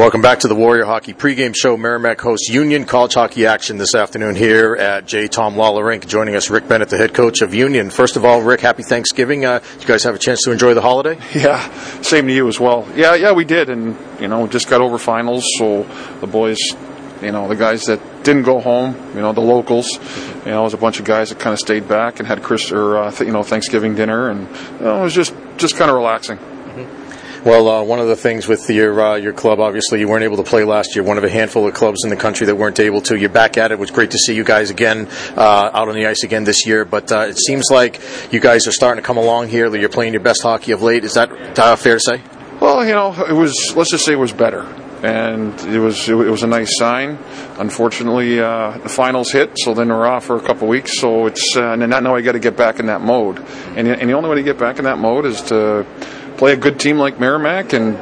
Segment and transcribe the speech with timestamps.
[0.00, 1.76] Welcome back to the Warrior Hockey pregame show.
[1.76, 5.28] Merrimack hosts Union college hockey action this afternoon here at J.
[5.28, 6.06] Thom Lawler Rink.
[6.06, 7.90] Joining us, Rick Bennett, the head coach of Union.
[7.90, 9.44] First of all, Rick, happy Thanksgiving.
[9.44, 11.18] Uh, did you guys have a chance to enjoy the holiday?
[11.34, 12.88] Yeah, same to you as well.
[12.94, 15.82] Yeah, yeah, we did, and you know, just got over finals, so
[16.22, 16.56] the boys,
[17.20, 19.86] you know, the guys that didn't go home, you know, the locals,
[20.46, 22.42] you know, it was a bunch of guys that kind of stayed back and had
[22.42, 24.48] Chris or uh, th- you know Thanksgiving dinner, and
[24.78, 26.38] you know, it was just just kind of relaxing.
[27.42, 30.36] Well, uh, one of the things with your uh, your club, obviously, you weren't able
[30.36, 31.02] to play last year.
[31.02, 33.18] One of a handful of clubs in the country that weren't able to.
[33.18, 33.74] You're back at it.
[33.74, 35.08] It was great to see you guys again
[35.38, 36.84] uh, out on the ice again this year.
[36.84, 37.98] But uh, it seems like
[38.30, 39.74] you guys are starting to come along here.
[39.74, 41.02] You're playing your best hockey of late.
[41.02, 42.22] Is that uh, fair to say?
[42.60, 43.72] Well, you know, it was.
[43.74, 44.60] Let's just say it was better,
[45.02, 47.18] and it was it was a nice sign.
[47.56, 51.00] Unfortunately, uh, the finals hit, so then we're off for a couple weeks.
[51.00, 54.10] So it's uh, and now I got to get back in that mode, and and
[54.10, 55.86] the only way to get back in that mode is to
[56.40, 57.98] play a good team like Merrimack and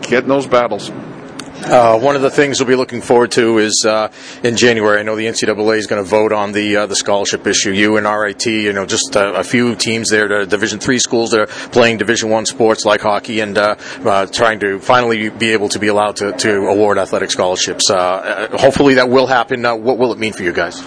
[0.00, 0.90] get in those battles.
[0.90, 4.08] Uh, one of the things we'll be looking forward to is uh,
[4.44, 5.00] in January.
[5.00, 7.72] I know the NCAA is going to vote on the uh, the scholarship issue.
[7.72, 11.32] You and RIT, you know, just uh, a few teams there, the Division three schools
[11.32, 15.50] that are playing Division one sports like hockey, and uh, uh, trying to finally be
[15.50, 17.88] able to be allowed to, to award athletic scholarships.
[17.90, 19.64] hopefully, that will happen.
[19.64, 20.80] what will it mean for you guys?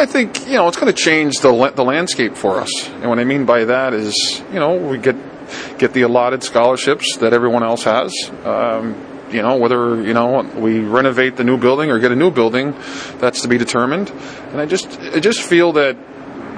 [0.00, 3.20] I think you know it's going to change the the landscape for us, and what
[3.20, 5.29] I mean by that is you know we get
[5.78, 8.12] get the allotted scholarships that everyone else has.
[8.44, 8.94] Um,
[9.30, 12.74] you know, whether, you know, we renovate the new building or get a new building,
[13.18, 14.10] that's to be determined.
[14.10, 15.96] And I just, I just feel that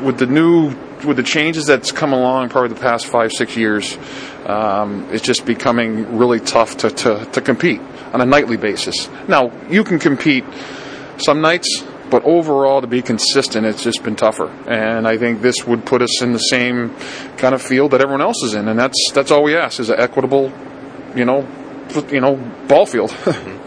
[0.03, 3.99] with the new, with the changes that's come along probably the past five, six years,
[4.47, 7.81] um, it's just becoming really tough to, to, to compete
[8.13, 9.09] on a nightly basis.
[9.29, 10.45] Now, you can compete
[11.19, 14.49] some nights, but overall to be consistent, it's just been tougher.
[14.69, 16.95] And I think this would put us in the same
[17.39, 19.89] kind of field that everyone else is in, and that's that's all we ask is
[19.89, 20.53] an equitable,
[21.17, 21.49] you know,
[22.11, 22.37] you know,
[22.69, 23.11] ball field.
[23.33, 23.62] Mm-hmm.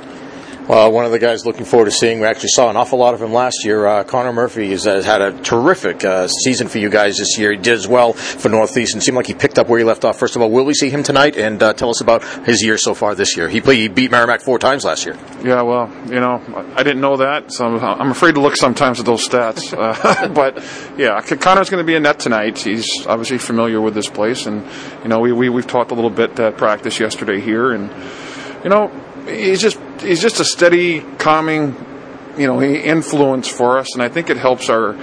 [0.67, 3.13] Well, one of the guys looking forward to seeing, we actually saw an awful lot
[3.13, 3.85] of him last year.
[3.85, 7.51] Uh, Connor Murphy has, has, had a terrific uh, season for you guys this year.
[7.51, 10.03] He did as well for Northeast and seemed like he picked up where he left
[10.03, 10.17] off.
[10.17, 11.37] First of all, will we see him tonight?
[11.37, 13.47] And uh, tell us about his year so far this year.
[13.47, 15.15] He, played, he beat Merrimack four times last year.
[15.43, 16.41] Yeah, well, you know,
[16.75, 19.71] I didn't know that, so I'm afraid to look sometimes at those stats.
[19.71, 20.63] Uh, but
[20.97, 22.57] yeah, Connor's going to be in net tonight.
[22.57, 24.65] He's obviously familiar with this place, and
[25.03, 27.91] you know, we, we we've talked a little bit at practice yesterday here, and
[28.63, 28.87] you know,
[29.27, 31.75] he's just he's just a steady, calming,
[32.37, 34.95] you know, influence for us, and I think it helps our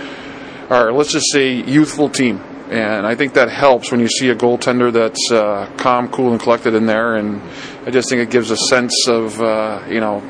[0.70, 2.40] our let's just say youthful team.
[2.70, 6.40] And I think that helps when you see a goaltender that's uh, calm, cool, and
[6.40, 7.16] collected in there.
[7.16, 7.42] And
[7.86, 10.22] I just think it gives a sense of, uh, you know,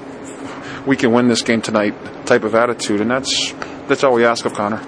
[0.84, 1.94] we can win this game tonight
[2.26, 3.00] type of attitude.
[3.00, 3.52] And that's
[3.86, 4.84] that's all we ask of Connor.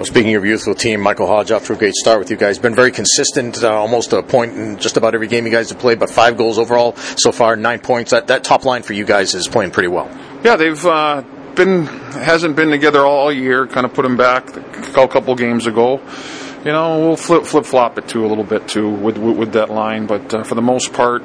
[0.00, 2.58] Well, speaking of youthful team, Michael Hodge off to a great start with you guys.
[2.58, 5.78] Been very consistent, uh, almost a point in just about every game you guys have
[5.78, 8.12] played, but five goals overall so far, nine points.
[8.12, 10.08] That, that top line for you guys is playing pretty well.
[10.42, 11.22] Yeah, they've uh,
[11.54, 13.66] been hasn't been together all year.
[13.66, 16.00] Kind of put them back a couple games ago.
[16.64, 19.52] You know, we'll flip flip flop it too a little bit too with with, with
[19.52, 21.22] that line, but uh, for the most part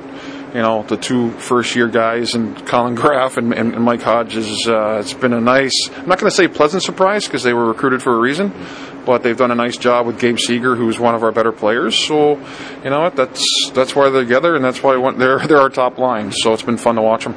[0.54, 4.68] you know, the two first year guys and Collin Graf and, and, and Mike Hodges.
[4.68, 7.66] Uh, it's been a nice, I'm not going to say pleasant surprise because they were
[7.66, 8.54] recruited for a reason,
[9.06, 11.96] but they've done a nice job with Gabe Seger, who's one of our better players.
[11.98, 12.38] So,
[12.84, 15.98] you know what, that's that's why they're together and that's why they're, they're our top
[15.98, 16.32] line.
[16.32, 17.36] So it's been fun to watch them.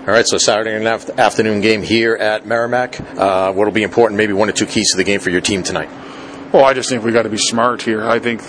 [0.00, 3.00] All right, so Saturday afternoon game here at Merrimack.
[3.00, 4.18] Uh, what will be important?
[4.18, 5.88] Maybe one or two keys to the game for your team tonight.
[6.52, 8.04] Well, I just think we got to be smart here.
[8.04, 8.42] I think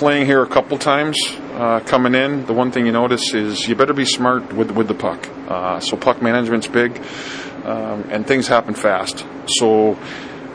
[0.00, 1.18] playing here a couple times,
[1.52, 4.88] uh, coming in, the one thing you notice is you better be smart with with
[4.88, 5.28] the puck.
[5.46, 6.96] Uh, so puck management's big,
[7.64, 9.26] um, and things happen fast.
[9.46, 9.98] So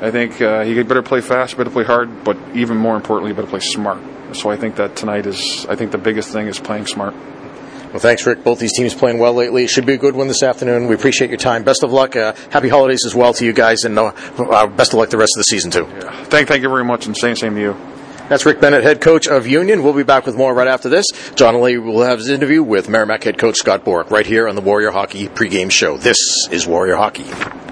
[0.01, 3.29] I think uh, you better play fast, you better play hard, but even more importantly,
[3.29, 3.99] you better play smart.
[4.33, 7.13] So I think that tonight is, I think the biggest thing is playing smart.
[7.13, 8.43] Well, thanks, Rick.
[8.43, 9.63] Both these teams playing well lately.
[9.63, 10.87] It should be a good one this afternoon.
[10.87, 11.63] We appreciate your time.
[11.63, 12.15] Best of luck.
[12.15, 15.17] Uh, happy holidays as well to you guys, and uh, uh, best of luck the
[15.17, 15.87] rest of the season too.
[15.87, 16.23] Yeah.
[16.23, 17.94] Thank, thank you very much, and same, same to you.
[18.27, 19.83] That's Rick Bennett, head coach of Union.
[19.83, 21.05] We'll be back with more right after this.
[21.35, 24.55] John Lee will have his interview with Merrimack head coach Scott Borek right here on
[24.55, 25.97] the Warrior Hockey pregame show.
[25.97, 26.17] This
[26.49, 27.64] is Warrior Hockey.